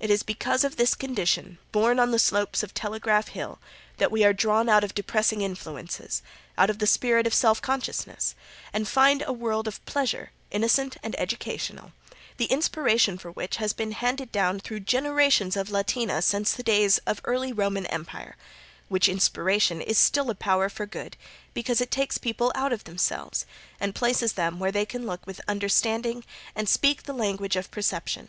It 0.00 0.10
is 0.10 0.24
because 0.24 0.64
of 0.64 0.74
this 0.74 0.96
condition, 0.96 1.56
born 1.70 2.00
on 2.00 2.10
the 2.10 2.18
slopes 2.18 2.64
of 2.64 2.74
Telegraph 2.74 3.28
Hill, 3.28 3.60
that 3.98 4.10
we 4.10 4.24
are 4.24 4.32
drawn 4.32 4.68
out 4.68 4.82
of 4.82 4.92
depressing 4.92 5.40
influences, 5.40 6.20
out 6.58 6.68
of 6.68 6.80
the 6.80 6.86
spirit 6.88 7.28
of 7.28 7.32
self 7.32 7.62
consciousness, 7.62 8.34
and 8.72 8.88
find 8.88 9.22
a 9.24 9.32
world 9.32 9.68
of 9.68 9.78
pleasure, 9.86 10.32
innocent 10.50 10.96
and 11.04 11.14
educational, 11.16 11.92
the 12.38 12.46
inspiration 12.46 13.16
for 13.18 13.30
which 13.30 13.58
has 13.58 13.72
been 13.72 13.92
handed 13.92 14.32
down 14.32 14.58
through 14.58 14.80
generations 14.80 15.56
of 15.56 15.70
Latina 15.70 16.22
since 16.22 16.50
the 16.52 16.64
days 16.64 16.98
of 17.06 17.20
early 17.22 17.52
Roman 17.52 17.86
empire, 17.86 18.34
which 18.88 19.08
inspiration 19.08 19.80
is 19.80 19.96
still 19.96 20.28
a 20.28 20.34
power 20.34 20.68
for 20.68 20.86
good 20.86 21.16
because 21.54 21.80
it 21.80 21.92
takes 21.92 22.18
people 22.18 22.50
out 22.56 22.72
of 22.72 22.82
themselves 22.82 23.46
and 23.78 23.94
places 23.94 24.32
them 24.32 24.58
where 24.58 24.72
they 24.72 24.84
can 24.84 25.06
look 25.06 25.24
with 25.24 25.40
understanding 25.46 26.24
and 26.56 26.68
speak 26.68 27.04
the 27.04 27.12
language 27.14 27.54
of 27.54 27.70
perception. 27.70 28.28